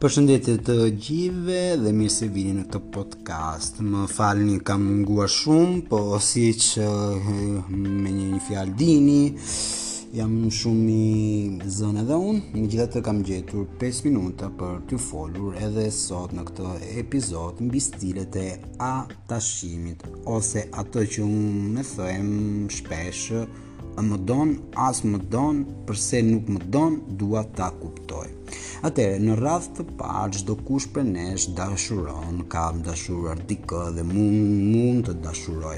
Për 0.00 0.14
të 0.66 0.74
gjive 1.06 1.56
dhe 1.76 1.90
mirë 1.92 2.12
se 2.14 2.28
vini 2.32 2.52
në 2.58 2.62
këtë 2.72 2.78
podcast 2.94 3.82
Më 3.84 4.06
falë 4.08 4.44
një 4.46 4.60
kam 4.70 4.86
ngua 5.02 5.26
shumë, 5.28 5.82
po 5.90 5.98
si 6.28 6.44
që 6.62 6.86
me 6.94 8.14
një 8.14 8.24
një 8.30 8.40
fjalë 8.46 8.72
dini 8.80 9.18
Jam 10.16 10.32
shumë 10.60 10.94
i 10.94 11.70
zënë 11.76 12.06
edhe 12.06 12.20
unë 12.32 12.48
Në 12.56 12.64
gjithë 12.72 12.88
të 12.96 13.02
kam 13.10 13.20
gjetur 13.28 13.68
5 13.84 14.00
minuta 14.08 14.48
për 14.62 14.80
të 14.88 15.02
folur 15.04 15.60
edhe 15.68 15.84
sot 16.00 16.32
në 16.38 16.48
këtë 16.48 16.72
epizod 17.04 17.60
Në 17.60 17.68
bistilet 17.76 18.40
e 18.40 18.48
atashimit 18.88 20.08
Ose 20.38 20.64
ato 20.84 21.04
që 21.04 21.28
unë 21.28 21.68
në 21.76 21.86
thëjmë 21.92 22.70
shpeshë 22.80 23.44
a 23.98 24.02
më 24.08 24.16
donë, 24.28 24.54
as 24.88 24.98
më 25.10 25.18
donë, 25.34 25.64
përse 25.88 26.20
nuk 26.26 26.48
më 26.54 26.60
donë, 26.74 27.16
dua 27.20 27.42
ta 27.56 27.68
kuptoj. 27.82 28.26
Atere, 28.88 29.18
në 29.20 29.36
rrath 29.40 29.70
të 29.76 29.86
parë, 29.98 30.32
gjdo 30.38 30.56
kush 30.66 30.88
për 30.94 31.06
nesh 31.14 31.48
dashuron, 31.58 32.42
kam 32.52 32.80
dashuruar 32.86 33.42
dikë 33.50 33.82
dhe 33.96 34.04
mund, 34.12 34.50
mund 34.72 35.08
të 35.10 35.14
dashuroj. 35.26 35.76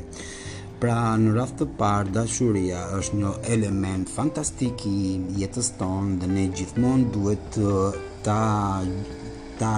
Pra 0.83 0.97
në 1.23 1.34
rrath 1.34 1.56
të 1.61 1.69
parë 1.78 2.15
dashuria 2.16 2.83
është 2.98 3.19
një 3.20 3.33
element 3.55 4.11
fantastik 4.11 4.83
i 4.89 5.20
jetës 5.39 5.73
tonë 5.78 6.16
dhe 6.23 6.30
ne 6.33 6.47
gjithmonë 6.59 7.11
duhet 7.14 7.45
të 7.55 7.77
ta 8.27 8.41
ta 9.62 9.75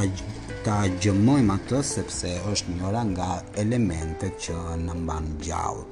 ta 0.64 0.78
gjëmojmë 1.02 1.52
atë 1.58 1.80
sepse 1.84 2.30
është 2.52 2.76
njëra 2.78 3.02
nga 3.10 3.26
elementet 3.60 4.38
që 4.46 4.56
na 4.86 4.94
mban 4.96 5.26
gjallë. 5.44 5.84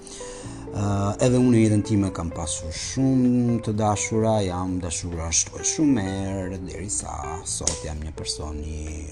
Uh, 0.72 1.12
edhe 1.20 1.36
unë 1.36 1.56
e 1.58 1.62
jetën 1.68 1.82
time 1.84 2.08
kam 2.16 2.30
pasur 2.32 2.72
shumë 2.72 3.58
të 3.66 3.74
dashura, 3.76 4.38
jam 4.40 4.78
dashura 4.80 5.26
ashtu 5.28 5.58
e 5.60 5.66
shumë 5.68 6.04
erë, 6.14 6.60
dheri 6.62 6.88
sa 6.88 7.12
sot 7.44 7.74
jam 7.84 8.00
një 8.00 8.14
personi 8.16 9.02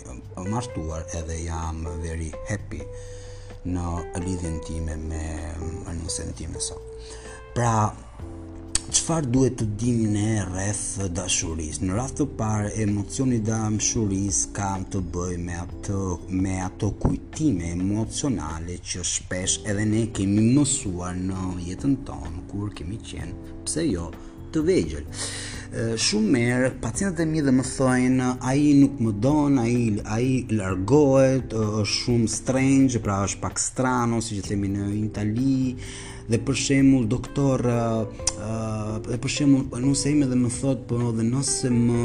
martuar 0.47 1.05
edhe 1.21 1.37
jam 1.45 1.85
very 2.01 2.31
happy 2.49 2.81
në 3.77 3.85
lidhjen 4.25 4.57
time 4.65 4.97
me 5.05 5.85
në 6.01 6.15
sentime 6.17 6.65
sot. 6.65 7.13
Pra, 7.53 7.75
qëfar 8.91 9.27
duhet 9.31 9.55
të 9.61 9.67
dini 9.79 10.07
në 10.11 10.45
rreth 10.49 11.11
dashuris? 11.15 11.77
Në 11.83 11.93
rrath 11.95 12.17
të 12.19 12.25
parë, 12.39 12.73
emocioni 12.85 13.39
dashuris 13.47 14.41
kam 14.57 14.83
të 14.93 14.99
bëj 15.15 15.37
me 15.45 15.55
ato, 15.63 16.01
me 16.43 16.57
ato 16.65 16.89
kujtime 17.03 17.71
emocionale 17.77 18.81
që 18.93 19.05
shpesh 19.13 19.61
edhe 19.71 19.87
ne 19.93 20.03
kemi 20.17 20.43
mësuar 20.57 21.15
në 21.23 21.53
jetën 21.69 21.95
tonë, 22.09 22.43
kur 22.51 22.75
kemi 22.81 22.99
qenë, 23.13 23.57
pse 23.69 23.87
jo, 23.87 24.09
të 24.51 24.65
vegjël. 24.73 25.07
Shumë 26.03 26.33
merë, 26.35 26.73
pacientët 26.83 27.23
e 27.23 27.31
mi 27.31 27.45
dhe 27.47 27.53
më 27.55 27.65
thojnë, 27.71 28.31
a 28.43 28.55
i 28.59 28.71
nuk 28.81 28.99
më 29.07 29.13
donë, 29.23 29.69
a, 30.03 30.19
i 30.19 30.35
largohet, 30.51 31.55
është 31.55 31.95
shumë 31.97 32.31
strange, 32.41 33.03
pra 33.07 33.23
është 33.29 33.43
pak 33.47 33.63
strano, 33.63 34.19
si 34.25 34.41
që 34.41 34.49
themi 34.51 34.73
në 34.75 34.89
Italië, 35.05 35.91
dhe 36.31 36.39
për 36.47 36.55
shembull 36.63 37.09
doktor 37.11 37.63
uh, 37.67 37.87
dhe 39.03 39.17
për 39.23 39.33
shembull 39.37 39.83
nëse 39.83 40.13
ime 40.13 40.29
dhe 40.31 40.37
më 40.39 40.51
thot 40.61 40.85
po 40.89 40.99
dhe 41.17 41.25
nëse 41.27 41.71
më 41.75 42.05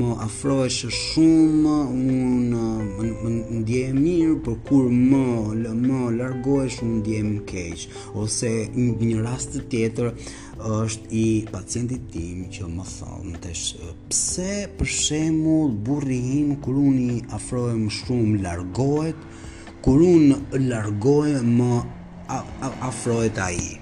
më 0.00 0.08
afrohesh 0.26 0.82
shumë 0.96 1.76
un 1.94 2.50
më 2.50 3.30
ndjej 3.62 3.88
mirë 3.96 4.36
por 4.44 4.58
kur 4.68 4.90
më 4.92 5.22
lë 5.62 5.72
më 5.80 6.02
largohesh 6.18 6.82
un 6.84 7.00
keq 7.50 7.86
ose 8.24 8.52
një, 8.76 8.98
një 9.00 9.24
rast 9.24 9.56
tjetër 9.72 10.12
është 10.84 11.10
i 11.24 11.24
pacientit 11.52 12.04
tim 12.12 12.44
që 12.52 12.68
më 12.76 12.84
thonë 12.96 13.40
të 13.44 13.54
shë 13.64 13.88
pse 14.12 14.52
për 14.78 14.92
shemull 15.00 15.72
burri 15.88 16.20
him 16.28 16.52
kër 16.64 16.82
unë 16.84 17.08
i 17.16 17.18
afrojë 17.40 17.80
më 17.86 17.96
shumë 18.04 18.38
largohet 18.44 19.24
kër 19.86 20.04
unë 20.14 20.64
largohet 20.68 21.48
më 21.58 21.72
afrohet 22.82 23.38
ai. 23.38 23.80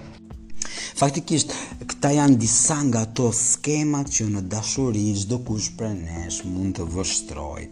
Faktikisht 1.03 1.53
këta 1.94 2.12
janë 2.16 2.36
disa 2.38 2.76
nga 2.86 3.03
ato 3.06 3.30
skemat 3.34 4.10
që 4.16 4.26
në 4.34 4.42
dashuri 4.53 5.04
çdo 5.22 5.41
kush 5.47 5.72
prej 5.78 5.94
nesh 6.04 6.42
mund 6.48 6.78
të 6.78 6.86
vështrojë. 6.94 7.66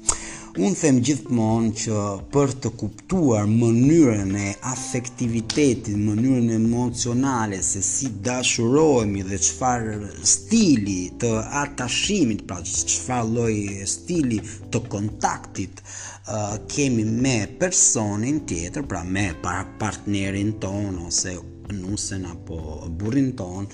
Unë 0.59 0.75
them 0.81 0.97
gjithmonë 1.07 1.77
që 1.79 1.99
për 2.35 2.51
të 2.65 2.71
kuptuar 2.81 3.45
mënyrën 3.51 4.33
e 4.35 4.49
afektivitetit, 4.67 5.93
mënyrën 5.97 6.49
emocionale, 6.57 7.61
se 7.63 7.79
si 7.87 8.11
dashurohemi 8.29 9.23
dhe 9.29 9.39
qëfar 9.45 9.87
stili 10.33 10.99
të 11.23 11.31
atashimit, 11.63 12.43
pra 12.51 12.59
qëfar 12.67 13.31
loj 13.37 13.55
stili 13.95 14.41
të 14.73 14.83
kontaktit 14.97 15.85
uh, 15.87 16.59
kemi 16.75 17.07
me 17.07 17.37
personin 17.63 18.43
tjetër, 18.51 18.89
pra 18.91 19.05
me 19.07 19.31
partnerin 19.79 20.57
ton 20.67 20.99
ose 21.13 21.39
nusen 21.73 22.25
apo 22.25 22.87
burrin 22.97 23.33
ton, 23.39 23.67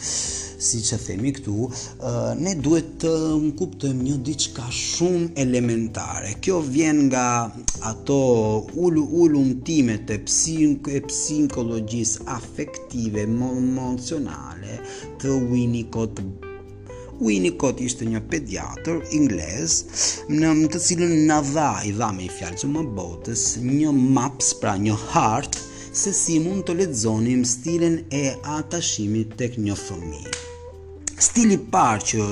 si 0.64 0.80
që 0.86 0.98
themi 1.04 1.32
këtu, 1.36 1.66
ne 2.40 2.54
duhet 2.64 2.88
të 3.02 3.12
kuptojmë 3.58 4.02
një 4.08 4.16
diçka 4.28 4.64
shumë 4.78 5.28
elementare. 5.46 6.34
Kjo 6.44 6.60
vjen 6.64 7.04
nga 7.08 7.26
ato 7.90 8.16
ulu 8.88 9.04
ulu 9.24 9.42
mtimet 9.52 10.10
e 10.14 10.18
psink 10.26 10.90
afektive, 12.38 13.22
emocionale 13.28 14.80
të 15.20 15.38
Winnicott 15.50 16.20
Winnicott 17.20 17.78
ishte 17.80 18.04
një 18.04 18.20
pediatër 18.28 18.98
inglez 19.16 19.76
në 20.28 20.50
të 20.72 20.80
cilën 20.86 21.14
në 21.30 21.38
dha 21.54 21.70
i 21.88 21.94
dha 21.96 22.10
me 22.12 22.26
i 22.26 22.28
fjalë 22.38 22.60
që 22.62 22.68
më 22.74 22.82
botës 22.98 23.44
një 23.64 23.94
maps 23.96 24.50
pra 24.60 24.74
një 24.76 24.94
hartë 25.14 25.64
se 25.96 26.12
si 26.12 26.34
mund 26.44 26.66
të 26.68 26.74
lexojmë 26.80 27.46
stilin 27.48 27.94
e 28.18 28.22
atashimit 28.56 29.32
tek 29.40 29.54
një 29.64 29.76
fëmijë 29.80 30.32
Stili 31.26 31.56
par 31.72 32.04
që 32.10 32.26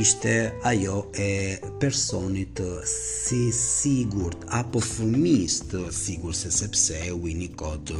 ishte 0.00 0.52
ajo 0.62 1.06
e 1.16 1.58
personit 1.80 2.60
si 2.84 3.48
sigurt 3.50 4.42
apo 4.58 4.80
fëmijës 4.84 5.54
të 5.70 5.80
sigur 5.94 6.34
se 6.36 6.50
sepse 6.52 6.98
Winnicott 7.16 7.92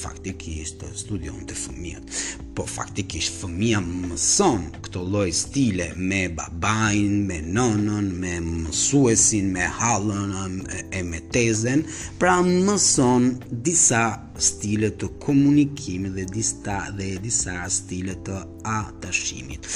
faktikisht 0.00 0.84
studion 0.98 1.42
të 1.48 1.56
fëmijët 1.60 2.22
po 2.56 2.64
faktikisht 2.76 3.36
fëmija 3.42 3.82
mëson 3.84 4.64
këto 4.86 5.04
lloj 5.04 5.26
stile 5.36 5.90
me 5.96 6.22
babain, 6.32 7.22
me 7.28 7.42
nonën, 7.44 8.10
me 8.22 8.34
mësuesin, 8.46 9.52
me 9.54 9.68
hallën 9.76 10.62
e 10.88 11.04
me 11.04 11.20
tezen, 11.36 11.84
pra 12.22 12.38
mëson 12.46 13.28
disa 13.66 14.06
stile 14.48 14.92
të 14.96 15.12
komunikimit 15.24 16.16
dhe 16.16 16.28
disa 16.32 16.80
dhe 16.96 17.12
disa 17.26 17.60
stile 17.82 18.16
të 18.26 18.40
atashimit. 18.80 19.68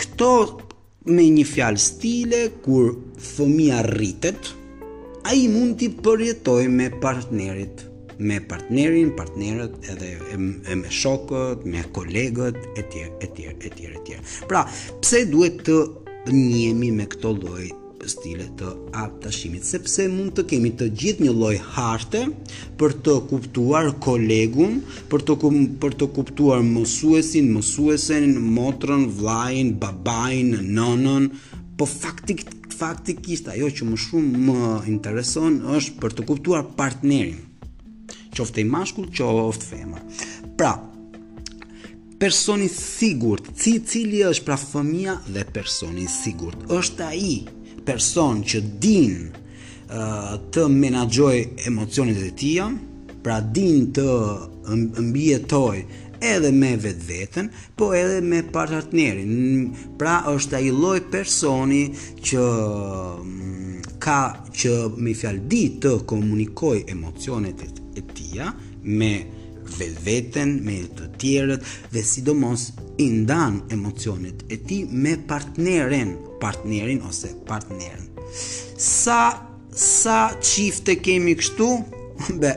Këto 0.00 0.32
me 1.10 1.24
një 1.30 1.44
fjalë 1.44 1.80
stile 1.84 2.38
kur 2.64 2.94
fëmia 3.20 3.82
rritet, 3.90 4.48
ai 5.28 5.44
mund 5.52 5.76
të 5.80 5.88
përjetojë 6.04 6.70
me 6.72 6.86
partnerit, 7.02 7.84
me 8.18 8.38
partnerin, 8.48 9.10
partnerët 9.18 9.90
edhe 9.92 10.14
e, 10.32 10.38
e 10.72 10.80
me 10.80 10.92
shokët, 11.02 11.66
me 11.68 11.84
kolegët 11.96 12.56
etj, 12.80 13.04
etj, 13.20 13.46
etj, 13.66 13.86
etj. 13.98 14.18
Pra, 14.48 14.64
pse 15.04 15.26
duhet 15.32 15.60
të 15.68 15.80
njemi 16.32 16.92
me 17.00 17.08
këto 17.12 17.34
lloj 17.36 17.68
stile 18.08 18.46
të 18.58 18.68
adaptimit, 18.96 19.64
sepse 19.66 20.06
mund 20.12 20.34
të 20.36 20.44
kemi 20.50 20.70
të 20.78 20.88
gjithë 21.00 21.24
një 21.24 21.32
lloj 21.36 21.54
harte 21.74 22.24
për 22.80 22.94
të 23.06 23.16
kuptuar 23.30 23.90
kolegun, 24.04 24.80
për 25.10 25.24
të 25.28 25.36
ku, 25.42 25.52
për 25.84 25.96
të 26.00 26.08
kuptuar 26.16 26.64
mësuesin, 26.66 27.50
mësuesen, 27.56 28.30
motrën, 28.56 29.08
vllajin, 29.18 29.74
babain, 29.82 30.54
nonën, 30.78 31.30
po 31.78 31.88
faktik 31.90 32.46
faktikisht 32.74 33.46
ajo 33.54 33.68
që 33.70 33.86
më 33.86 33.98
shumë 34.02 34.40
më 34.46 34.70
intereson 34.90 35.60
është 35.78 35.98
për 36.02 36.16
të 36.18 36.24
kuptuar 36.30 36.64
partnerin. 36.78 37.38
Qoftë 38.34 38.64
i 38.64 38.64
mashkull, 38.66 39.12
qoftë 39.14 39.68
femër. 39.68 40.24
Pra, 40.58 40.72
personi 42.24 42.68
sigurt, 42.72 43.44
ci 43.60 43.74
cili 43.88 44.22
është 44.24 44.44
pra 44.46 44.56
fëmija 44.56 45.18
dhe 45.34 45.42
personi 45.52 46.06
sigurt. 46.08 46.56
Êshtë 46.72 47.04
ai 47.10 47.18
i 47.20 47.34
person 47.84 48.38
që 48.48 48.58
din 48.80 49.16
uh, 49.28 50.38
të 50.54 50.64
menagjoj 50.72 51.34
emocionit 51.68 52.22
e 52.24 52.30
tia, 52.38 52.70
pra 53.24 53.42
din 53.54 53.90
të 53.92 54.06
mbjetoj 55.04 55.82
edhe 56.32 56.54
me 56.56 56.70
vetë 56.86 57.06
vetën, 57.10 57.50
po 57.76 57.90
edhe 57.98 58.22
me 58.24 58.40
partnerin. 58.56 59.68
Pra 60.00 60.22
është 60.32 60.60
ai 60.62 60.70
i 60.72 60.72
loj 60.80 61.02
personi 61.12 61.84
që 62.24 62.46
mm, 63.20 63.78
ka 64.04 64.20
që 64.56 64.74
me 65.04 65.12
fjaldi 65.14 65.64
të 65.84 65.98
komunikoj 66.08 66.78
emocionit 66.94 67.68
e 68.00 68.06
tia 68.16 68.48
me 68.82 69.14
vetë 69.20 69.42
velveten 69.78 70.58
me 70.64 70.78
të 70.98 71.08
tjerët 71.20 71.64
dhe 71.92 72.02
sidomos 72.04 72.68
i 73.02 73.08
ndan 73.22 73.60
emocionet 73.74 74.44
e 74.48 74.56
ti 74.68 74.84
me 74.90 75.16
partneren, 75.28 76.14
partnerin 76.40 77.02
ose 77.08 77.32
partneren. 77.46 78.10
Sa 78.78 79.20
sa 79.74 80.20
çifte 80.52 80.94
kemi 81.02 81.32
kështu? 81.40 81.66
Be. 82.42 82.52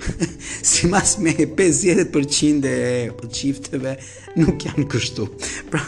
si 0.70 0.86
mas 0.88 1.16
me 1.20 1.32
50% 1.34 2.64
e 2.68 3.10
qifteve 3.34 3.90
nuk 4.38 4.62
janë 4.64 4.86
kështu 4.88 5.26
pra, 5.68 5.82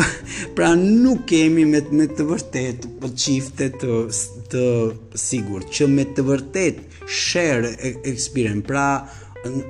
pra 0.56 0.70
nuk 0.78 1.26
kemi 1.28 1.66
me, 1.68 1.82
me 1.92 2.06
të 2.08 2.24
vërtet 2.30 2.86
po 3.02 3.10
qifte 3.20 3.66
të, 3.76 3.98
të 4.54 4.64
sigur 5.26 5.66
që 5.68 5.90
me 5.92 6.06
të 6.14 6.24
vërtet 6.30 6.80
share 7.04 7.74
experience 8.08 8.64
pra 8.70 8.86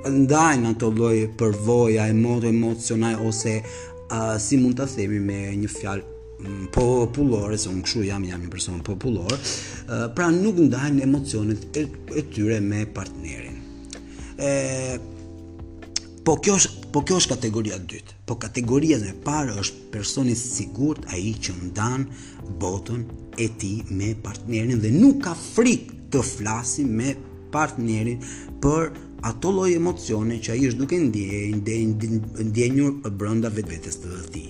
ndajnë 0.07 0.73
ato 0.75 0.91
lloj 0.91 1.17
përvoja 1.39 2.09
e 2.11 2.15
moto 2.15 2.47
emocionale 2.51 3.21
ose 3.29 3.61
uh, 3.63 4.39
si 4.43 4.57
mund 4.59 4.77
ta 4.81 4.87
themi 4.87 5.21
me 5.23 5.41
një 5.57 5.71
fjalë 5.71 6.07
mm, 6.41 6.65
po, 6.75 6.87
popullore, 7.07 7.59
se 7.59 7.71
unë 7.71 7.85
këshu 7.87 8.03
jam 8.09 8.25
jam 8.27 8.43
një 8.43 8.51
person 8.51 8.81
popullor, 8.87 9.37
pra 10.17 10.29
nuk 10.35 10.59
ndajnë 10.69 11.03
emocionet 11.07 11.65
e, 11.79 11.85
e 12.19 12.23
tyre 12.33 12.61
me 12.63 12.83
partnerin. 12.95 13.57
E, 14.41 14.99
po 16.27 16.37
kjo 16.43 16.59
është 16.61 16.77
po 16.91 17.05
kjo 17.07 17.21
është 17.21 17.31
kategoria 17.37 17.77
dytë. 17.79 18.15
Po 18.27 18.35
kategoria 18.43 18.97
e 19.07 19.13
parë 19.27 19.53
është 19.63 19.91
personi 19.95 20.33
i 20.35 20.39
sigurt, 20.39 21.05
ai 21.15 21.33
që 21.43 21.53
ndan 21.69 22.09
botën 22.59 23.05
e 23.39 23.47
tij 23.63 23.85
me 23.95 24.13
partnerin 24.25 24.81
dhe 24.83 24.91
nuk 24.97 25.21
ka 25.27 25.37
frik 25.39 25.91
të 26.11 26.23
flasim 26.33 26.89
me 26.99 27.13
partnerin 27.55 28.19
për 28.63 28.91
ato 29.23 29.51
lloj 29.51 29.75
emocione 29.77 30.39
që 30.41 30.53
ai 30.55 30.63
është 30.71 30.81
duke 30.81 30.99
ndjen 30.99 32.21
ndjenjur 32.51 32.95
brenda 33.21 33.51
vetvetes 33.53 33.99
të 34.01 34.15
tij. 34.33 34.47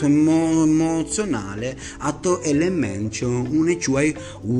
emocionale 0.09 1.75
ato 2.09 2.39
element 2.51 3.13
që 3.21 3.29
unë 3.31 3.75
e 3.77 3.79
quaj 3.87 4.07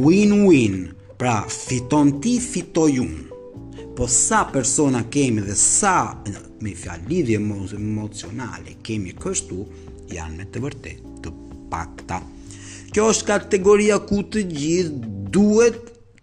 win-win. 0.06 0.78
Pra 1.20 1.36
fiton 1.48 2.16
ti, 2.24 2.38
fitoj 2.42 2.94
unë. 3.04 3.30
Po 3.96 4.08
sa 4.10 4.46
persona 4.50 5.04
kemi 5.14 5.44
dhe 5.46 5.56
sa 5.60 5.98
me 6.64 6.74
fjalë 6.86 7.08
lidhje 7.12 7.38
emocionale 7.80 8.78
kemi 8.84 9.16
kështu 9.20 9.66
janë 10.16 10.38
me 10.42 10.48
të 10.52 10.64
vërtetë 10.66 11.13
pakta. 11.74 12.20
Kjo 12.94 13.08
është 13.14 13.30
kategoria 13.32 13.98
ku 14.10 14.20
të 14.34 14.44
gjithë 14.52 15.16
duhet 15.36 15.80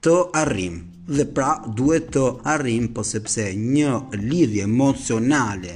të 0.07 0.15
arrim 0.43 0.77
dhe 1.11 1.25
pra 1.37 1.53
duhet 1.79 2.13
të 2.15 2.29
arrim 2.55 2.87
po 2.97 3.03
sepse 3.07 3.49
një 3.63 3.97
lidhje 4.21 4.63
emocionale, 4.69 5.75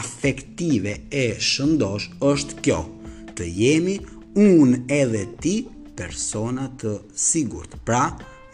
afektive 0.00 0.96
e 1.22 1.26
shëndosh 1.50 2.08
është 2.30 2.60
kjo, 2.64 2.80
të 3.36 3.50
jemi 3.58 3.98
unë 4.46 4.80
edhe 5.02 5.26
ti 5.44 5.54
persona 6.00 6.70
të 6.82 6.94
sigurt. 7.26 7.76
Pra, 7.84 8.06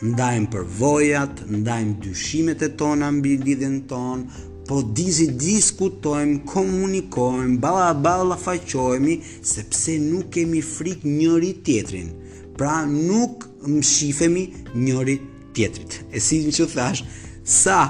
ndajmë 0.03 0.51
përvojat, 0.57 1.45
ndajmë 1.63 1.95
dyshimet 2.03 2.67
e 2.67 2.73
tona 2.83 3.13
mbi 3.21 3.37
lidhjen 3.47 3.81
tonë, 3.93 4.47
po 4.69 4.83
dizi 4.83 5.27
diskutojm, 5.39 6.41
komunikojm, 6.47 7.57
bala 7.63 7.91
bala 7.95 8.37
faqojmë, 8.39 9.15
sepse 9.47 9.95
nuk 10.03 10.31
kemi 10.35 10.63
frik 10.65 11.05
njëri 11.07 11.53
tjetrin. 11.65 12.09
Pra 12.57 12.83
nuk 12.89 13.47
më 13.67 13.83
shifemi 13.85 14.45
njëri 14.75 15.17
tjetrit. 15.55 16.01
E 16.13 16.21
si 16.21 16.43
që 16.51 16.67
thash, 16.73 17.05
sa 17.47 17.81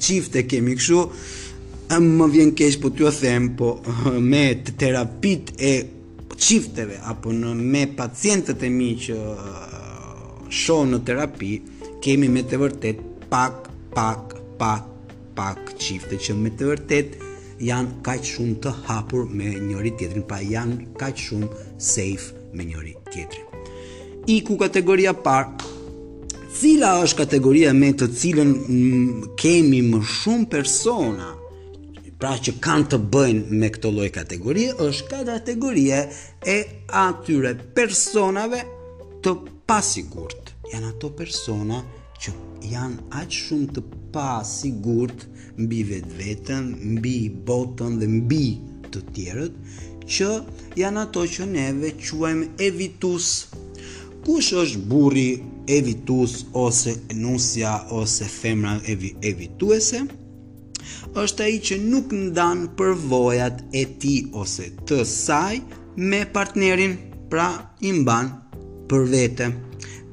qifte 0.00 0.42
kemi 0.48 0.76
këshu, 0.80 1.02
më 1.94 2.28
vjen 2.32 2.54
kesh 2.58 2.80
po 2.82 2.90
t'ju 2.90 3.10
them, 3.20 3.52
po 3.58 3.76
me 4.32 4.44
të 4.64 4.74
terapit 4.80 5.52
e 5.58 5.74
qifteve, 6.34 6.98
apo 7.12 7.32
në 7.32 7.52
me 7.60 7.84
pacientët 7.96 8.64
e 8.66 8.70
mi 8.72 8.94
që 9.04 9.20
uh, 9.34 10.48
shonë 10.50 10.96
në 10.96 11.00
terapi, 11.10 11.52
kemi 12.04 12.26
me 12.28 12.42
të 12.44 12.58
vërtet 12.60 13.04
pak, 13.30 13.68
pak, 13.94 14.34
pak 14.60 14.90
pak 15.34 15.58
qifte 15.80 16.18
që 16.20 16.36
me 16.38 16.52
të 16.56 16.68
vërtet 16.70 17.14
janë 17.64 18.00
kaq 18.06 18.24
shumë 18.30 18.56
të 18.64 18.72
hapur 18.86 19.26
me 19.30 19.52
njëri 19.66 19.94
tjetrin, 19.98 20.24
pa 20.28 20.40
janë 20.42 20.94
kaq 21.00 21.18
shumë 21.26 21.48
safe 21.76 22.32
me 22.54 22.66
njëri 22.68 22.94
tjetrin. 23.12 23.46
I 24.34 24.40
ku 24.46 24.56
kategoria 24.58 25.12
parë. 25.14 25.72
Cila 26.54 26.92
është 27.02 27.18
kategoria 27.24 27.72
me 27.74 27.90
të 27.98 28.06
cilën 28.18 28.52
mm, 28.56 29.32
kemi 29.40 29.80
më 29.88 29.98
shumë 30.18 30.48
persona? 30.52 31.32
Pra 32.18 32.36
që 32.38 32.54
kanë 32.62 32.86
të 32.92 33.00
bëjnë 33.14 33.58
me 33.60 33.70
këtë 33.74 33.90
lloj 33.92 34.08
kategorie 34.14 34.70
është 34.86 35.10
ka 35.10 35.22
kategoria 35.28 35.98
e 36.48 36.54
atyre 37.04 37.52
personave 37.76 38.62
të 39.24 39.34
pasigurt. 39.68 40.54
Janë 40.72 40.92
ato 40.94 41.10
persona 41.18 41.82
që 42.22 42.32
janë 42.72 43.02
aqë 43.20 43.36
shumë 43.40 43.70
të 43.76 43.82
pa 44.14 44.28
sigurt 44.46 45.24
mbi 45.64 45.80
vetë 45.88 46.18
vetën, 46.20 46.68
mbi 46.96 47.14
botën 47.48 47.96
dhe 48.00 48.08
mbi 48.18 48.44
të 48.94 49.02
tjerët, 49.14 49.56
që 50.14 50.28
janë 50.80 51.00
ato 51.06 51.24
që 51.34 51.48
neve 51.54 51.90
quajmë 52.00 52.48
evitus. 52.68 53.28
Kush 54.24 54.52
është 54.62 54.82
burri 54.92 55.28
evitus 55.78 56.36
ose 56.64 56.94
nusja 57.20 57.74
ose 58.00 58.28
femra 58.40 58.76
evi, 58.94 59.14
evituese? 59.32 60.04
është 61.22 61.42
ai 61.44 61.58
që 61.66 61.76
nuk 61.80 62.10
ndan 62.26 62.58
përvojat 62.78 63.60
e 63.80 63.84
tij 64.02 64.20
ose 64.40 64.66
të 64.88 64.98
saj 65.08 65.54
me 66.10 66.20
partnerin, 66.34 66.96
pra 67.30 67.46
i 67.88 67.92
mban 68.02 68.26
për 68.90 69.00
vete. 69.14 69.46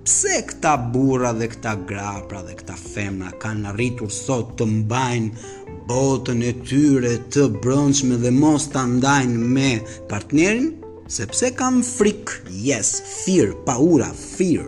Pse 0.06 0.32
këta 0.50 0.70
burra 0.94 1.30
dhe 1.40 1.46
këta 1.52 1.72
gra 1.90 2.12
pra 2.30 2.40
dhe 2.46 2.54
këta 2.60 2.74
femna 2.84 3.28
kanë 3.44 3.68
arritur 3.72 4.10
sot 4.16 4.54
të 4.60 4.66
mbajnë 4.70 5.76
botën 5.92 6.40
e 6.50 6.54
tyre 6.72 7.12
të 7.36 7.44
brëndshme 7.66 8.18
dhe 8.24 8.32
mos 8.38 8.66
të 8.74 8.82
ndajnë 8.94 9.50
me 9.58 9.68
partnerin? 10.14 10.72
Sepse 11.18 11.52
kanë 11.62 11.86
frikë, 11.90 12.40
yes, 12.70 12.92
fear, 13.12 13.54
paura, 13.70 14.10
fear, 14.24 14.66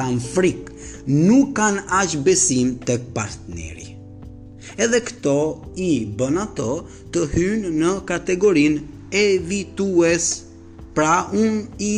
kanë 0.00 0.24
frikë, 0.34 0.76
nuk 1.20 1.54
kanë 1.60 1.86
ashtë 2.02 2.24
besim 2.30 2.74
të 2.82 2.98
partneri. 3.20 3.86
Edhe 4.74 5.04
këto 5.06 5.36
i 5.86 5.90
bën 6.18 6.40
ato 6.48 6.70
të 7.14 7.28
hynë 7.36 7.70
në 7.78 7.94
kategorin 8.10 8.80
e 9.14 9.24
vituës, 9.54 10.30
pra 10.98 11.18
unë 11.30 11.64
i 11.78 11.94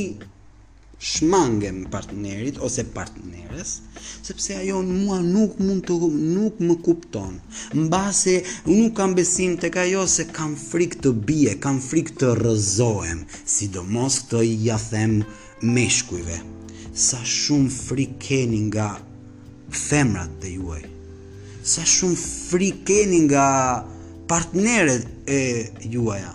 shmangem 1.00 1.86
partnerit 1.90 2.56
ose 2.58 2.84
partneres, 2.92 3.72
sepse 4.24 4.56
ajo 4.56 4.78
në 4.84 4.94
mua 5.02 5.18
nuk 5.22 5.58
mund 5.60 5.82
të 5.84 5.96
nuk 6.12 6.62
më 6.64 6.76
kupton. 6.86 7.36
Mbase 7.76 8.38
nuk 8.70 8.94
kam 8.96 9.12
besim 9.18 9.58
tek 9.60 9.76
ajo 9.84 10.06
se 10.08 10.24
kam 10.32 10.54
frikë 10.60 11.02
të 11.04 11.12
bie, 11.28 11.54
kam 11.60 11.80
frikë 11.84 12.16
të 12.20 12.32
rrëzohem, 12.40 13.24
sidomos 13.44 14.22
këtë 14.24 14.44
jathem 14.68 15.20
them 15.20 15.72
meshkujve. 15.76 16.38
Sa 17.06 17.20
shumë 17.36 17.70
frikë 17.76 18.20
keni 18.28 18.62
nga 18.70 18.90
femrat 19.86 20.32
të 20.40 20.54
juaj. 20.56 20.82
Sa 21.72 21.84
shumë 21.96 22.16
frikë 22.24 22.84
keni 22.88 23.20
nga 23.28 23.46
partneret 24.30 25.06
e 25.30 25.42
juaja 25.92 26.32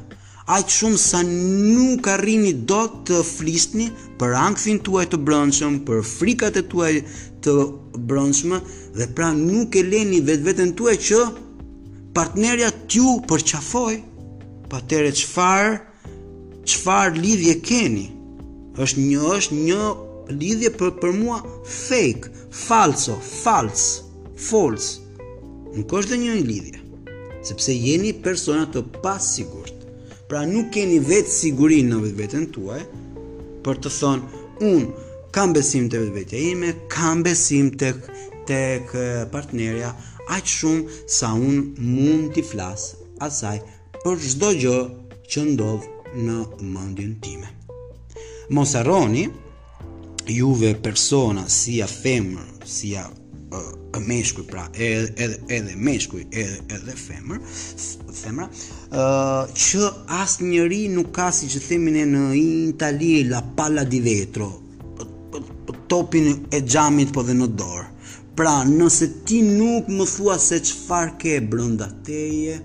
aq 0.52 0.68
shumë 0.76 0.98
sa 1.00 1.22
nuk 1.28 2.08
arrini 2.12 2.52
dot 2.72 2.96
të 3.08 3.20
flisni 3.24 3.86
për 4.20 4.34
ankthin 4.40 4.80
tuaj 4.88 5.06
të 5.14 5.20
brëndshëm, 5.28 5.78
për 5.88 6.02
frikat 6.14 6.58
e 6.60 6.64
tuaj 6.74 6.92
të 7.46 7.54
brëndshme 8.10 8.58
dhe 9.00 9.08
pra 9.16 9.30
nuk 9.38 9.78
e 9.82 9.86
leni 9.88 10.20
vetë 10.28 10.48
vetën 10.50 10.74
tuaj 10.82 10.96
që 11.08 11.22
partnerja 12.18 12.72
t'ju 12.92 13.14
përqafoj 13.32 13.94
pa 14.72 14.76
po 14.76 14.84
tere 14.92 15.14
qëfar 15.20 15.72
qëfar 16.68 17.16
lidhje 17.22 17.56
keni 17.70 18.06
është 18.86 19.08
një 19.08 19.24
është 19.40 19.62
një 19.68 19.82
lidhje 20.42 20.70
për, 20.80 20.92
për 21.02 21.14
mua 21.22 21.40
fake, 21.88 22.28
falso, 22.68 23.16
fals 23.42 23.88
fals 24.52 24.92
nuk 25.78 25.98
është 26.00 26.14
dhe 26.16 26.22
një 26.26 26.36
lidhje 26.48 26.80
sepse 27.48 27.80
jeni 27.88 28.12
persona 28.28 28.68
të 28.74 28.84
pasigurt 29.04 29.80
Pra 30.32 30.46
nuk 30.48 30.70
keni 30.78 30.96
vetë 31.04 31.28
sigurin 31.28 31.90
në 31.92 31.98
vetë 32.06 32.16
vetën 32.22 32.44
tuaj 32.56 32.78
për 33.66 33.80
të 33.84 33.90
thonë 33.92 34.40
unë 34.70 35.02
kam 35.36 35.52
besim 35.58 35.90
të 35.92 36.00
vetë 36.06 36.14
vetëja 36.20 36.52
ime, 36.54 36.70
kam 36.94 37.26
besim 37.26 37.68
të, 37.76 37.90
të 38.48 38.62
partnerja, 39.36 39.90
aqë 40.38 40.54
shumë 40.54 40.98
sa 41.18 41.34
unë 41.36 41.84
mund 41.90 42.32
t'i 42.38 42.46
flasë 42.48 43.12
asaj 43.28 43.58
për 44.06 44.24
shdo 44.30 44.54
gjë 44.64 44.80
që 45.34 45.46
ndodhë 45.50 46.16
në 46.26 46.40
mëndjën 46.78 47.12
time. 47.28 47.52
Mos 48.56 48.74
juve 50.42 50.76
persona 50.86 51.44
si 51.50 51.82
a 51.84 51.88
femër, 51.92 52.54
si 52.64 52.94
a 52.96 53.04
e 53.94 54.00
meshkuj 54.08 54.46
pra 54.48 54.64
edhe 54.74 55.12
edhe 55.24 55.40
edhe 55.56 55.74
meshkuj 55.76 56.22
edhe 56.32 56.60
edhe 56.76 56.94
femër 57.06 57.40
femra 58.20 58.46
ë 58.96 59.48
që 59.64 59.88
asnjëri 60.24 60.80
nuk 60.96 61.10
ka 61.18 61.26
siç 61.40 61.58
e 61.60 61.62
themi 61.66 61.92
ne 61.98 62.06
në 62.14 62.22
Itali 62.44 63.10
la 63.32 63.42
palla 63.58 63.84
di 63.94 64.00
vetro 64.08 64.48
topin 65.92 66.32
e 66.58 66.62
xhamit 66.64 67.12
po 67.16 67.26
dhe 67.28 67.36
në 67.42 67.48
dorë 67.62 67.88
pra 68.40 68.54
nëse 68.72 69.08
ti 69.28 69.42
nuk 69.50 69.92
më 69.98 70.06
thua 70.14 70.38
se 70.46 70.62
çfarë 70.70 71.18
ke 71.24 71.34
brenda 71.52 71.90
teje 72.08 72.56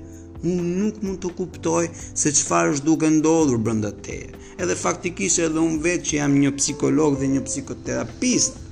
unë 0.46 0.66
nuk 0.76 1.00
mund 1.04 1.18
të 1.24 1.32
kuptoj 1.40 1.82
se 2.22 2.30
çfarë 2.38 2.76
është 2.76 2.88
duke 2.92 3.10
ndodhur 3.18 3.58
brenda 3.66 3.90
teje 4.06 4.30
edhe 4.62 4.78
faktikisht 4.86 5.42
edhe 5.48 5.66
unë 5.68 5.82
vetë 5.88 6.08
që 6.10 6.20
jam 6.22 6.38
një 6.44 6.54
psikolog 6.60 7.18
dhe 7.20 7.32
një 7.34 7.42
psikoterapist 7.50 8.62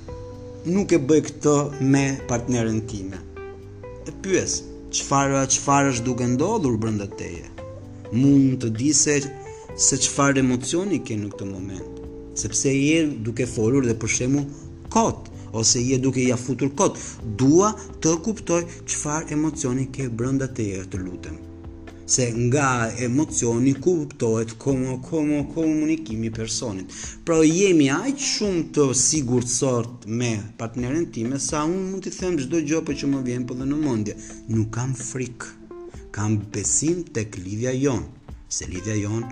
nuk 0.65 0.93
e 0.95 0.97
bëj 1.09 1.19
këtë 1.27 1.51
me 1.93 1.99
partnerën 2.29 2.79
time. 2.89 3.19
E 4.09 4.13
pyes, 4.25 4.55
çfarë 4.97 5.43
çfarë 5.53 5.91
është 5.93 6.05
duke 6.07 6.25
ndodhur 6.31 6.79
brenda 6.81 7.05
teje? 7.21 7.45
Mund 8.13 8.55
të 8.65 8.71
di 8.79 8.89
se 9.01 9.19
se 9.87 9.99
çfarë 10.07 10.41
emocioni 10.41 11.01
ke 11.05 11.19
në 11.21 11.29
këtë 11.35 11.49
moment, 11.53 12.01
sepse 12.41 12.73
je 12.73 12.99
duke 13.27 13.45
folur 13.55 13.85
dhe 13.85 13.97
për 14.01 14.15
shembull 14.15 14.49
kot 14.97 15.29
ose 15.59 15.83
je 15.85 16.01
duke 16.03 16.23
ia 16.25 16.35
futur 16.49 16.73
kot, 16.81 16.97
dua 17.41 17.69
të 18.01 18.17
kuptoj 18.27 18.63
çfarë 18.89 19.35
emocioni 19.37 19.85
ke 19.95 20.09
brenda 20.09 20.49
teje, 20.59 20.81
të 20.89 21.05
lutem 21.09 21.37
se 22.05 22.31
nga 22.33 22.91
emocioni 22.99 23.73
kuptohet 23.73 24.51
komo 24.57 25.01
komo 25.01 25.43
komunikimi 25.53 26.31
personit. 26.31 26.85
Pra 27.25 27.37
jemi 27.43 27.89
aq 27.91 28.19
shumë 28.19 28.63
të 28.75 28.85
sigurt 28.95 29.49
sort 29.49 30.05
me 30.05 30.29
partneren 30.57 31.09
time 31.15 31.39
sa 31.41 31.63
un 31.65 31.77
mund 31.89 32.05
t'i 32.05 32.13
them 32.13 32.37
çdo 32.37 32.61
gjë 32.61 32.77
apo 32.81 32.91
që 32.93 33.05
më 33.09 33.23
vjen 33.29 33.47
po 33.49 33.57
dhe 33.57 33.65
në 33.65 33.77
mendje. 33.87 34.13
Nuk 34.53 34.69
kam 34.77 34.93
frik. 34.93 35.47
Kam 36.15 36.37
besim 36.53 37.03
tek 37.17 37.39
lidhja 37.41 37.73
jon. 37.79 38.05
Se 38.49 38.69
lidhja 38.69 38.95
jon 39.01 39.25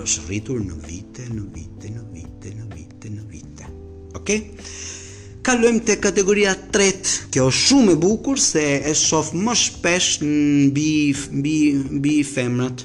është 0.00 0.26
rritur 0.26 0.58
në 0.66 0.82
vite, 0.88 1.24
në 1.30 1.46
vite, 1.54 1.94
në 1.94 2.02
vite, 2.12 2.54
në 2.58 2.66
vite, 2.74 3.14
në 3.18 3.26
vite. 3.32 3.70
Okej? 3.72 4.14
Okay? 4.18 5.04
kalojmë 5.46 5.84
te 5.86 5.94
kategoria 6.02 6.56
3. 6.74 7.28
Kjo 7.30 7.44
është 7.52 7.64
shumë 7.68 7.92
e 7.94 7.98
bukur 8.02 8.40
se 8.42 8.62
e 8.82 8.92
shoh 8.98 9.28
më 9.46 9.52
shpesh 9.60 10.16
mbi 10.26 10.90
mbi 11.38 11.52
mbi 12.00 12.14
femrat. 12.26 12.82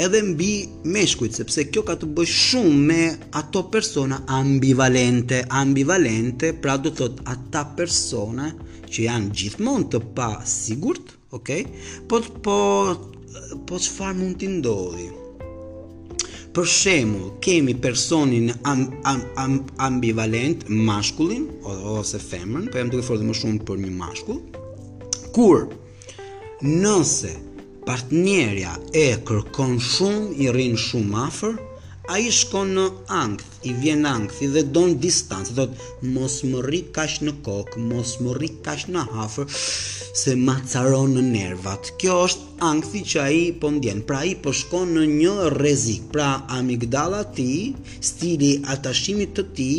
Edhe 0.00 0.22
mbi 0.30 0.48
meshkujt 0.94 1.36
sepse 1.42 1.66
kjo 1.68 1.82
ka 1.88 1.98
të 2.00 2.08
bëjë 2.16 2.32
shumë 2.38 2.78
me 2.88 3.02
ato 3.40 3.64
persona 3.72 4.22
ambivalente, 4.38 5.42
ambivalente, 5.60 6.54
pra 6.64 6.78
do 6.80 6.94
të 6.96 7.10
ata 7.34 7.64
persona 7.76 8.48
që 8.88 9.04
janë 9.08 9.30
gjithmonë 9.40 9.90
të 9.92 10.00
pasigurt, 10.16 11.12
okay? 11.36 11.66
Po 12.08 12.24
po 12.46 12.58
po 13.68 13.84
çfarë 13.88 14.20
mund 14.22 14.40
të 14.40 14.52
ndodhi? 14.56 15.08
për 16.56 16.64
Përshemu 16.64 17.30
kemi 17.44 17.74
personin 17.84 18.46
ambivalent, 19.86 20.62
mashkullin 20.88 21.42
ose 21.68 22.16
femërnë, 22.22 22.70
po 22.72 22.80
jam 22.80 22.88
duke 22.94 23.04
fordhë 23.04 23.26
më 23.28 23.34
shumë 23.42 23.60
për 23.68 23.82
një 23.82 23.90
mashkull, 23.92 24.38
kur, 25.36 25.66
nëse 26.64 27.34
partnerja 27.84 28.72
e 29.04 29.10
kërkon 29.28 29.76
shumë, 29.84 30.32
i 30.46 30.48
rrinë 30.56 30.80
shumë 30.86 31.20
afer, 31.26 31.58
a 32.08 32.20
i 32.24 32.32
shkon 32.32 32.72
në 32.78 32.86
angth, 33.12 33.60
i 33.68 33.74
vjen 33.76 34.08
angth, 34.08 34.40
i 34.46 34.48
dhe 34.56 34.62
donë 34.78 34.96
distancë, 35.04 35.68
mos 36.16 36.40
më 36.48 36.64
ri 36.70 36.80
kash 36.98 37.18
në 37.26 37.36
kokë, 37.46 37.84
mos 37.90 38.16
më 38.24 38.38
ri 38.40 38.52
kash 38.64 38.88
në 38.96 39.04
afer, 39.26 39.52
se 40.16 40.32
ma 40.40 40.54
caron 40.72 41.10
në 41.12 41.22
nervat. 41.28 41.90
Kjo 42.00 42.14
është 42.24 42.64
angthi 42.64 43.02
që 43.10 43.18
a 43.20 43.26
i 43.32 43.40
po 43.60 43.68
ndjen, 43.74 44.00
pra 44.08 44.22
i 44.24 44.32
po 44.42 44.52
shkon 44.56 44.94
në 44.96 45.02
një 45.10 45.34
rezik, 45.60 46.06
pra 46.12 46.30
amigdala 46.56 47.20
ti, 47.36 47.48
stili 48.04 48.54
atashimit 48.72 49.34
të 49.36 49.44
ti, 49.58 49.70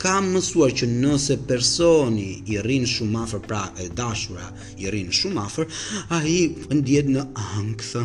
ka 0.00 0.16
mësuar 0.24 0.72
që 0.80 0.88
nëse 0.94 1.36
personi 1.48 2.28
i 2.54 2.58
rrin 2.62 2.86
shumë 2.92 3.20
afër, 3.26 3.42
pra 3.50 3.62
e 3.84 3.88
dashura 4.00 4.48
i 4.80 4.88
rrin 4.92 5.12
shumë 5.20 5.42
afër, 5.44 5.68
ai 6.18 6.36
ndjet 6.78 7.12
në 7.12 7.26
ankth. 7.60 7.96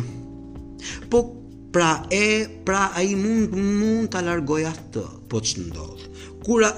Po 1.08 1.24
pra 1.72 1.90
e 2.12 2.24
pra 2.68 2.88
ai 3.00 3.14
mund 3.16 3.56
mund 3.56 4.10
ta 4.12 4.20
largoj 4.26 4.64
atë, 4.74 5.04
po 5.32 5.40
ç'ndodh. 5.40 6.04
Kura 6.44 6.68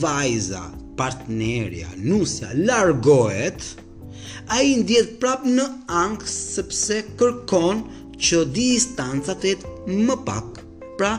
vajza, 0.00 0.64
partnerja, 0.96 1.90
nusja 2.06 2.54
largohet, 2.56 3.72
a 4.46 4.60
i 4.62 4.76
ndjet 4.82 5.08
prap 5.22 5.42
në 5.46 5.64
angë 6.02 6.28
sepse 6.30 7.00
kërkon 7.20 7.82
që 8.20 8.42
distanca 8.54 9.34
të 9.42 9.52
jetë 9.52 9.98
më 10.06 10.16
pak. 10.26 10.60
Pra, 10.98 11.12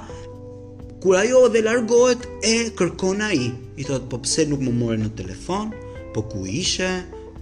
kur 1.01 1.17
ajo 1.19 1.45
dhe 1.53 1.63
largohet 1.65 2.27
e 2.45 2.55
kërkon 2.77 3.23
a 3.27 3.31
i. 3.35 3.49
I 3.79 3.85
thotë, 3.87 4.09
po 4.11 4.19
pse 4.25 4.45
nuk 4.49 4.61
më 4.65 4.73
more 4.77 4.99
në 5.01 5.11
telefon, 5.17 5.71
po 6.13 6.25
ku 6.31 6.43
ishe, 6.61 6.91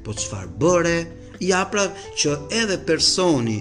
po 0.05 0.13
qëfar 0.15 0.47
bëre. 0.61 0.97
Ja, 1.49 1.65
pra, 1.71 1.87
që 2.21 2.37
edhe 2.61 2.79
personi 2.87 3.59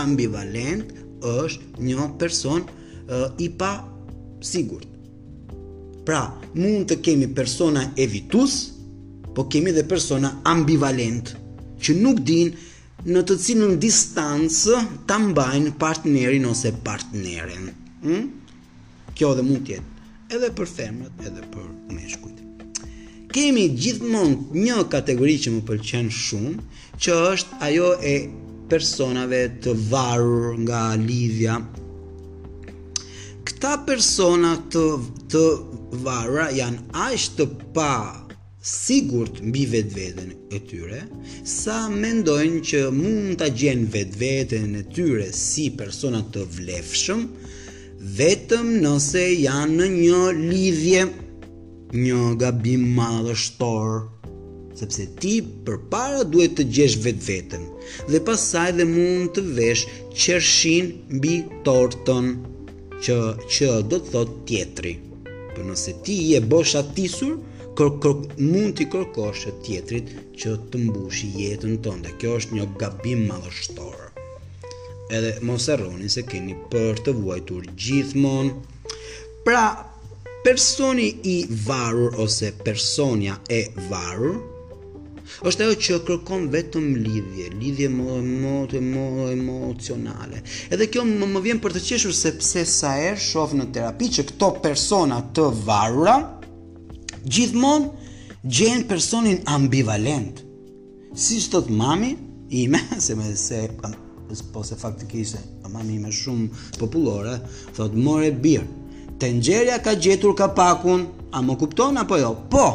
ambivalent 0.00 0.90
është 1.20 1.82
një 1.84 2.08
person 2.18 2.64
uh, 2.66 3.28
i 3.42 3.50
pa 3.60 3.72
sigurt. 4.40 4.86
Pra, 6.06 6.24
mund 6.56 6.88
të 6.90 6.96
kemi 7.06 7.28
persona 7.36 7.84
evitus, 8.00 8.62
po 9.34 9.44
kemi 9.46 9.72
dhe 9.72 9.82
persona 9.88 10.36
ambivalent 10.52 11.34
që 11.82 11.94
nuk 12.02 12.18
din 12.30 12.50
në 13.14 13.22
të 13.28 13.36
cilën 13.44 13.76
distancë 13.82 14.80
ta 15.08 15.16
mbajnë 15.22 15.70
partnerin 15.80 16.44
ose 16.50 16.72
partneren. 16.84 17.70
Hmm? 18.04 18.26
Kjo 19.16 19.30
dhe 19.38 19.44
mund 19.46 19.64
tjetë 19.68 19.88
edhe 20.34 20.50
për 20.58 20.68
femrat, 20.70 21.22
edhe 21.26 21.46
për 21.54 21.64
meshkujt. 21.94 22.36
Kemi 23.32 23.68
gjithmonë 23.78 24.58
një 24.58 24.84
kategori 24.92 25.36
që 25.44 25.52
më 25.56 25.62
pëlqen 25.66 26.10
shumë, 26.14 26.52
që 27.02 27.16
është 27.32 27.58
ajo 27.66 27.88
e 28.04 28.14
personave 28.70 29.40
të 29.64 29.72
varur 29.90 30.54
nga 30.64 30.82
lidhja. 31.00 31.56
Këta 33.48 33.76
persona 33.86 34.52
të, 34.70 34.84
të 35.32 35.44
varra 36.06 36.46
janë 36.54 36.84
ashtë 37.10 37.48
pa 37.76 37.92
sigurt 38.62 39.40
mbi 39.42 39.66
vetveten 39.66 40.32
e 40.52 40.58
tyre, 40.68 41.00
sa 41.48 41.78
mendojnë 41.88 42.60
që 42.70 42.80
mund 42.92 43.38
ta 43.40 43.48
gjen 43.56 43.86
vetveten 43.92 44.74
e 44.76 44.82
tyre 44.92 45.30
si 45.32 45.70
persona 45.80 46.20
të 46.34 46.42
vlefshëm, 46.58 47.24
vetëm 48.20 48.72
nëse 48.84 49.24
janë 49.24 49.76
në 49.78 49.86
një 49.94 50.24
lidhje 50.42 51.02
një 52.04 52.20
gabim 52.42 52.84
madhështor 52.96 54.02
sepse 54.80 55.04
ti 55.20 55.34
për 55.66 55.80
para 55.92 56.22
duhet 56.28 56.54
të 56.58 56.66
gjesh 56.76 56.98
vetë 57.04 57.26
vetën 57.30 57.64
dhe 58.12 58.20
pasaj 58.28 58.68
dhe 58.78 58.86
mund 58.88 59.32
të 59.36 59.44
vesh 59.56 59.86
qërshin 60.14 60.92
mbi 61.16 61.32
torton 61.66 62.34
që, 63.00 63.16
që 63.48 63.72
do 63.90 63.98
të 63.98 64.14
thot 64.14 64.36
tjetri 64.48 64.94
për 65.56 65.66
nëse 65.72 65.96
ti 66.06 66.18
je 66.34 66.44
bosh 66.52 66.76
atisur 66.80 67.38
kërkosh 67.78 68.38
mund 68.40 68.74
të 68.78 68.86
kërkosh 68.92 69.44
të 69.48 69.52
tjetrit 69.66 70.08
që 70.40 70.54
të 70.72 70.80
mbushë 70.86 71.28
jetën 71.38 71.76
tënde. 71.84 72.12
Kjo 72.18 72.36
është 72.40 72.56
një 72.58 72.64
gabim 72.80 73.26
madhështor. 73.28 74.08
Edhe 75.10 75.32
mos 75.46 75.68
erroni 75.74 76.10
se 76.10 76.22
keni 76.26 76.54
për 76.72 77.00
të 77.06 77.14
vuajtur 77.18 77.66
gjithmonë. 77.86 78.52
Pra, 79.46 79.62
personi 80.44 81.08
i 81.34 81.36
varur 81.66 82.18
ose 82.22 82.52
personja 82.64 83.38
e 83.50 83.62
varur 83.90 84.38
është 85.46 85.62
ajo 85.64 85.74
që 85.86 85.96
kërkon 86.08 86.48
vetëm 86.52 86.86
lidhje, 87.04 87.46
lidhje 87.60 87.86
më 87.92 88.16
e 88.18 88.80
më 88.82 89.04
emocionale. 89.34 90.42
Edhe 90.74 90.88
kjo 90.90 91.04
më, 91.06 91.28
më 91.36 91.42
vjen 91.44 91.60
për 91.62 91.76
të 91.76 91.82
qeshur 91.86 92.14
se 92.18 92.34
pse 92.38 92.64
sa 92.68 92.96
herë 92.98 93.22
shoh 93.30 93.54
në 93.60 93.68
terapi 93.76 94.10
që 94.18 94.24
këto 94.32 94.50
persona 94.64 95.20
të 95.36 95.46
varura, 95.66 96.16
Gjithmonë 97.24 98.48
gjen 98.48 98.86
personin 98.88 99.40
ambivalent. 99.46 100.40
Si 101.14 101.40
thot 101.50 101.68
mami 101.68 102.14
ime, 102.48 102.80
se 103.04 103.14
më 103.14 103.34
se 103.36 103.68
po 104.54 104.62
se 104.64 104.76
faktikisht 104.78 105.40
po 105.62 105.68
mami 105.68 105.98
ime 105.98 106.10
shumë 106.12 106.76
popullore, 106.78 107.40
thot 107.76 107.92
more 107.94 108.30
bir. 108.30 108.62
Tenxherja 109.20 109.78
ka 109.84 109.94
gjetur 109.96 110.34
kapakun, 110.34 111.08
a 111.32 111.42
më 111.42 111.56
kupton 111.60 111.98
apo 112.00 112.16
jo? 112.18 112.36
Po. 112.50 112.68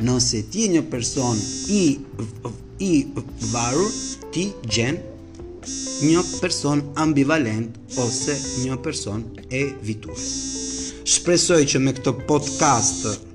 Nëse 0.00 0.44
ti 0.48 0.62
je 0.64 0.74
një 0.78 0.82
person 0.88 1.36
i 1.68 1.98
i 2.80 2.92
varur, 3.50 3.90
ti 4.32 4.46
gjen 4.64 4.96
një 6.06 6.22
person 6.40 6.80
ambivalent 6.96 7.74
ose 8.00 8.38
një 8.64 8.78
person 8.80 9.26
e 9.52 9.66
vitur. 9.84 10.16
Shpresoj 11.10 11.66
që 11.74 11.82
me 11.82 11.92
këtë 11.98 12.14
podcast 12.28 13.28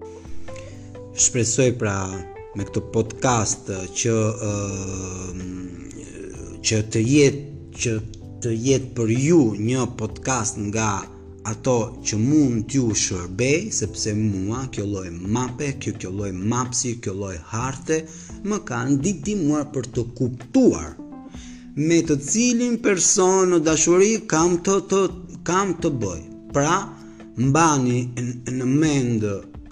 shpresoj 1.15 1.69
pra 1.79 1.95
me 2.59 2.63
këtë 2.67 2.81
podcast 2.91 3.69
që 3.99 4.13
uh, 4.49 5.41
që 6.65 6.79
të 6.91 7.03
jetë 7.11 7.75
që 7.79 7.93
të 8.43 8.51
jetë 8.67 8.89
për 8.97 9.11
ju 9.15 9.37
një 9.67 9.85
podcast 9.99 10.59
nga 10.67 10.89
ato 11.51 11.75
që 12.07 12.19
mund 12.19 12.65
t'ju 12.71 12.89
shërbej 13.03 13.69
sepse 13.77 14.11
mua 14.17 14.65
kjo 14.75 14.83
lloj 14.89 15.07
mape, 15.37 15.71
kjo 15.79 15.93
kjo 16.01 16.11
lloj 16.17 16.31
mapsi, 16.53 16.95
kjo 16.99 17.13
lloj 17.15 17.35
harte 17.53 18.01
më 18.49 18.59
kanë 18.67 18.97
ndihmuar 18.99 19.69
për 19.71 19.87
të 19.95 20.03
kuptuar 20.19 20.91
me 21.79 22.01
të 22.09 22.19
cilin 22.27 22.75
person 22.83 23.53
në 23.55 23.61
dashuri 23.69 24.11
kam 24.35 24.59
të, 24.67 24.79
të 24.89 25.01
kam 25.47 25.73
të 25.83 25.91
bëj. 26.01 26.19
Pra, 26.55 26.77
mbani 27.35 27.99
në 28.15 28.67
mend 28.79 29.25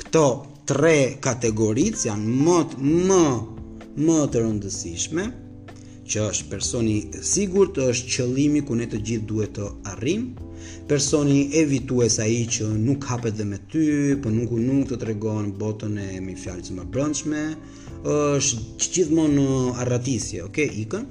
këto 0.04 0.26
tre 0.70 1.16
kategoritë 1.24 2.00
që 2.02 2.10
janë 2.10 2.36
më 2.44 2.60
më 3.08 3.24
më 4.04 4.14
të 4.34 4.40
rëndësishme, 4.42 5.24
që 6.10 6.24
është 6.26 6.48
personi 6.50 6.96
sigurt, 7.32 7.78
është 7.92 8.10
qëllimi 8.16 8.64
ku 8.66 8.76
ne 8.80 8.88
të 8.90 9.00
gjithë 9.10 9.28
duhet 9.30 9.54
të 9.58 9.68
arrijmë, 9.92 10.48
personi 10.90 11.38
evitues 11.62 12.18
ai 12.24 12.40
që 12.56 12.72
nuk 12.88 13.06
hapet 13.12 13.38
dhe 13.38 13.46
me 13.48 13.60
ty, 13.72 13.84
po 14.24 14.34
nuk 14.34 14.56
nuk 14.58 14.90
të 14.90 14.98
tregon 15.04 15.52
botën 15.62 16.00
e 16.02 16.10
mi 16.26 16.34
fjalës 16.46 16.74
më 16.78 16.88
brendshme, 16.96 17.44
është 18.16 18.90
gjithmonë 18.96 19.48
arratisje, 19.84 20.42
okay, 20.48 20.70
ikën. 20.86 21.06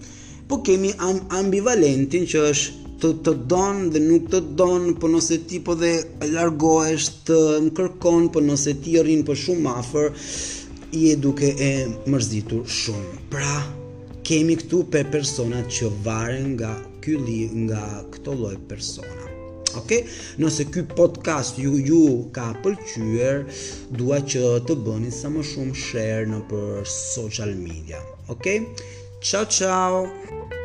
Po 0.51 0.59
kemi 0.67 0.91
ambivalentin 1.39 2.27
që 2.29 2.43
është 2.51 2.82
të 3.03 3.11
të 3.27 3.33
don 3.51 3.83
dhe 3.91 4.01
nuk 4.03 4.29
të 4.33 4.41
don, 4.61 4.87
po 5.03 5.09
nëse 5.11 5.39
ti 5.51 5.59
po 5.67 5.75
dhe 5.81 5.91
largohesh 6.35 7.09
të 7.29 7.39
më 7.65 7.73
kërkon, 7.79 8.29
po 8.35 8.41
nëse 8.49 8.77
ti 8.85 8.95
rrin 9.03 9.25
po 9.27 9.35
shumë 9.45 9.71
afër, 9.71 10.07
i 11.01 11.03
e 11.11 11.17
duke 11.25 11.49
e 11.67 11.71
mërzitur 12.15 12.63
shumë. 12.79 13.19
Pra, 13.33 13.55
kemi 14.29 14.55
këtu 14.61 14.83
pe 14.95 15.03
persona 15.17 15.65
që 15.79 15.89
varen 16.07 16.49
nga 16.55 16.73
ky 17.03 17.17
li 17.27 17.41
nga 17.65 17.83
këto 18.15 18.35
lloj 18.39 18.55
persona. 18.71 19.19
Okay, 19.81 20.03
nëse 20.37 20.67
ky 20.69 20.83
podcast 20.91 21.57
ju 21.59 21.79
ju 21.87 22.03
ka 22.37 22.51
pëlqyer, 22.65 23.41
dua 23.99 24.19
që 24.21 24.43
të 24.69 24.77
bëni 24.85 25.09
sa 25.09 25.33
më 25.33 25.41
shumë 25.55 25.75
share 25.87 26.29
nëpër 26.37 26.83
social 26.87 27.57
media. 27.67 28.05
Okay? 28.29 28.67
Ciao 29.25 29.49
ciao. 29.59 30.61